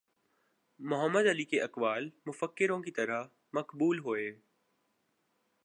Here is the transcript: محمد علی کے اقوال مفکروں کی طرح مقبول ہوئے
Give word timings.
محمد 0.79 1.27
علی 1.29 1.43
کے 1.43 1.61
اقوال 1.61 2.09
مفکروں 2.25 2.81
کی 2.81 2.91
طرح 2.91 3.23
مقبول 3.53 3.99
ہوئے 3.99 4.31